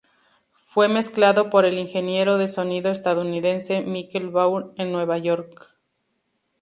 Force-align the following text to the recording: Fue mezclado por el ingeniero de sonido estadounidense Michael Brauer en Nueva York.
Fue 0.65 0.87
mezclado 0.87 1.51
por 1.51 1.63
el 1.63 1.77
ingeniero 1.77 2.39
de 2.39 2.47
sonido 2.47 2.89
estadounidense 2.91 3.81
Michael 3.81 4.29
Brauer 4.29 4.73
en 4.77 4.91
Nueva 4.91 5.19
York. 5.19 5.75